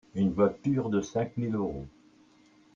[0.15, 1.85] Une voiture de cinq mille euros.